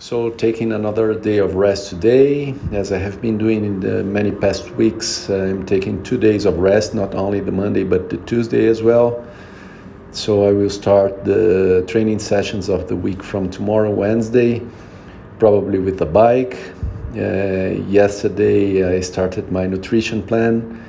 So, 0.00 0.30
taking 0.30 0.72
another 0.72 1.14
day 1.14 1.38
of 1.38 1.54
rest 1.54 1.88
today, 1.88 2.52
as 2.72 2.90
I 2.90 2.98
have 2.98 3.22
been 3.22 3.38
doing 3.38 3.64
in 3.64 3.78
the 3.78 4.02
many 4.02 4.32
past 4.32 4.72
weeks, 4.72 5.30
I'm 5.30 5.64
taking 5.64 6.02
two 6.02 6.18
days 6.18 6.46
of 6.46 6.58
rest, 6.58 6.94
not 6.94 7.14
only 7.14 7.38
the 7.38 7.52
Monday 7.52 7.84
but 7.84 8.10
the 8.10 8.16
Tuesday 8.18 8.66
as 8.66 8.82
well. 8.82 9.24
So, 10.10 10.48
I 10.48 10.52
will 10.52 10.68
start 10.68 11.24
the 11.24 11.84
training 11.86 12.18
sessions 12.18 12.68
of 12.68 12.88
the 12.88 12.96
week 12.96 13.22
from 13.22 13.48
tomorrow, 13.48 13.90
Wednesday, 13.90 14.62
probably 15.38 15.78
with 15.78 16.02
a 16.02 16.06
bike. 16.06 16.58
Uh, 17.16 17.80
yesterday, 17.88 18.96
I 18.96 19.00
started 19.00 19.52
my 19.52 19.64
nutrition 19.64 20.24
plan, 20.24 20.84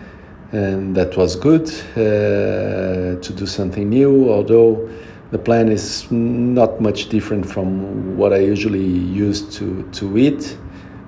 and 0.51 0.95
that 0.95 1.15
was 1.15 1.35
good 1.35 1.69
uh, 1.91 3.21
to 3.21 3.33
do 3.35 3.45
something 3.45 3.87
new, 3.87 4.31
although 4.31 4.89
the 5.31 5.39
plan 5.39 5.69
is 5.69 6.09
not 6.11 6.79
much 6.79 7.09
different 7.09 7.45
from 7.45 8.15
what 8.17 8.31
I 8.31 8.37
usually 8.37 8.85
used 8.85 9.51
to, 9.53 9.83
to 9.93 10.17
eat, 10.17 10.57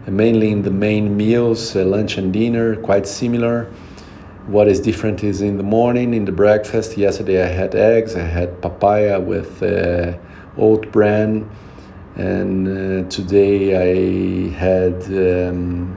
mainly 0.08 0.52
in 0.52 0.64
the 0.64 0.72
main 0.72 1.16
meals, 1.16 1.76
uh, 1.76 1.86
lunch 1.86 2.18
and 2.18 2.34
dinner, 2.34 2.76
quite 2.78 3.06
similar. 3.06 3.66
What 4.48 4.68
is 4.68 4.80
different 4.80 5.24
is 5.24 5.42
in 5.42 5.58
the 5.58 5.64
morning, 5.64 6.14
in 6.14 6.26
the 6.26 6.32
breakfast. 6.32 6.98
Yesterday 6.98 7.44
I 7.44 7.48
had 7.48 7.76
eggs, 7.76 8.16
I 8.16 8.24
had 8.24 8.62
papaya 8.62 9.20
with 9.20 9.62
uh, 9.62 10.18
oat 10.58 10.92
bran, 10.92 11.50
and 12.16 12.68
uh, 12.68 13.10
today 13.10 13.76
I 13.76 14.50
had 14.56 15.04
um, 15.04 15.96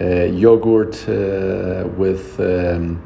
uh, 0.00 0.24
yogurt 0.24 0.96
uh, 1.08 1.86
with 1.96 2.40
um, 2.40 3.00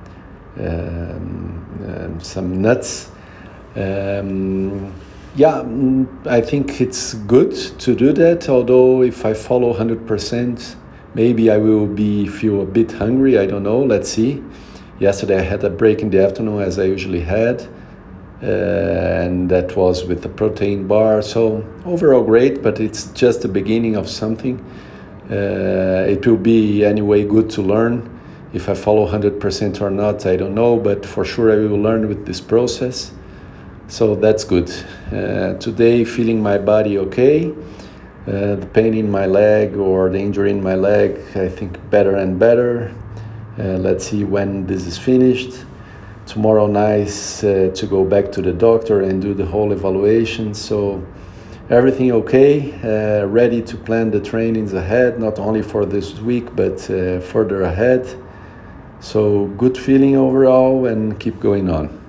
um, 0.58 1.62
um 1.86 2.20
some 2.20 2.62
nuts 2.62 3.10
um, 3.76 4.92
yeah, 5.36 5.62
mm, 5.62 6.26
I 6.26 6.40
think 6.40 6.80
it's 6.80 7.12
good 7.12 7.54
to 7.80 7.94
do 7.94 8.12
that. 8.14 8.48
Although 8.48 9.02
if 9.02 9.26
I 9.26 9.34
follow 9.34 9.74
100%, 9.74 10.76
maybe 11.14 11.50
I 11.50 11.58
will 11.58 11.86
be 11.86 12.26
feel 12.26 12.62
a 12.62 12.64
bit 12.64 12.92
hungry. 12.92 13.38
I 13.38 13.44
don't 13.44 13.62
know. 13.62 13.80
Let's 13.80 14.08
see. 14.08 14.42
Yesterday 14.98 15.38
I 15.38 15.42
had 15.42 15.62
a 15.62 15.68
break 15.68 16.00
in 16.00 16.08
the 16.08 16.24
afternoon 16.24 16.62
as 16.62 16.78
I 16.78 16.84
usually 16.84 17.20
had, 17.20 17.68
uh, 18.42 18.46
and 18.46 19.50
that 19.50 19.76
was 19.76 20.04
with 20.04 20.22
the 20.22 20.30
protein 20.30 20.86
bar. 20.86 21.20
So 21.20 21.62
overall 21.84 22.24
great, 22.24 22.62
but 22.62 22.80
it's 22.80 23.12
just 23.12 23.42
the 23.42 23.48
beginning 23.48 23.96
of 23.96 24.08
something. 24.08 24.58
Uh, 25.30 26.06
it 26.08 26.26
will 26.26 26.38
be 26.38 26.82
anyway 26.82 27.24
good 27.24 27.50
to 27.50 27.60
learn. 27.60 28.08
If 28.54 28.70
I 28.70 28.74
follow 28.74 29.06
100% 29.06 29.82
or 29.82 29.90
not, 29.90 30.24
I 30.24 30.36
don't 30.36 30.54
know, 30.54 30.78
but 30.78 31.04
for 31.04 31.26
sure 31.26 31.52
I 31.52 31.56
will 31.56 31.82
learn 31.82 32.08
with 32.08 32.24
this 32.24 32.40
process 32.40 33.12
so 33.88 34.14
that's 34.14 34.44
good. 34.44 34.70
Uh, 35.12 35.54
today, 35.58 36.04
feeling 36.04 36.42
my 36.42 36.58
body 36.58 36.98
okay. 36.98 37.52
Uh, 38.26 38.56
the 38.56 38.68
pain 38.72 38.92
in 38.94 39.08
my 39.08 39.24
leg 39.24 39.76
or 39.76 40.10
the 40.10 40.18
injury 40.18 40.50
in 40.50 40.60
my 40.60 40.74
leg, 40.74 41.20
I 41.36 41.48
think 41.48 41.78
better 41.90 42.16
and 42.16 42.38
better. 42.38 42.92
Uh, 43.58 43.78
let's 43.78 44.04
see 44.04 44.24
when 44.24 44.66
this 44.66 44.84
is 44.84 44.98
finished. 44.98 45.64
Tomorrow, 46.26 46.66
nice 46.66 47.44
uh, 47.44 47.70
to 47.72 47.86
go 47.86 48.04
back 48.04 48.32
to 48.32 48.42
the 48.42 48.52
doctor 48.52 49.02
and 49.02 49.22
do 49.22 49.32
the 49.32 49.46
whole 49.46 49.70
evaluation. 49.70 50.52
So 50.54 51.06
everything 51.70 52.10
okay. 52.12 52.72
Uh, 52.82 53.26
ready 53.26 53.62
to 53.62 53.76
plan 53.76 54.10
the 54.10 54.20
trainings 54.20 54.72
ahead, 54.72 55.20
not 55.20 55.38
only 55.38 55.62
for 55.62 55.86
this 55.86 56.18
week 56.18 56.54
but 56.56 56.90
uh, 56.90 57.20
further 57.20 57.62
ahead. 57.62 58.04
So 58.98 59.46
good 59.56 59.78
feeling 59.78 60.16
overall, 60.16 60.86
and 60.86 61.18
keep 61.20 61.38
going 61.38 61.70
on. 61.70 62.05